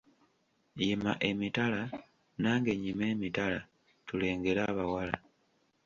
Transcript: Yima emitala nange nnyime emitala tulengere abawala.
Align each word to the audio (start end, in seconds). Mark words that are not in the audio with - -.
Yima 0.79 1.11
emitala 1.29 1.81
nange 2.41 2.71
nnyime 2.75 3.05
emitala 3.13 3.59
tulengere 4.07 4.61
abawala. 4.69 5.15